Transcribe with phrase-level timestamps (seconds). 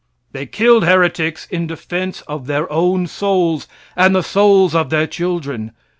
[0.31, 5.73] They killed heretics in defense of their own souls and the souls of their children.